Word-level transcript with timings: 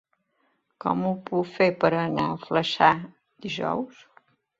Com 0.85 1.01
ho 1.09 1.11
puc 1.27 1.51
fer 1.57 1.67
per 1.83 1.91
anar 1.97 2.25
a 2.29 2.39
Flaçà 2.47 2.89
dijous? 3.47 4.01